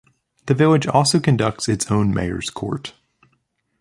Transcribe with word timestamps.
The 0.47 0.55
village 0.55 0.87
also 0.87 1.19
conducts 1.19 1.69
its 1.69 1.91
own 1.91 2.11
mayor's 2.11 2.49
court. 2.49 2.95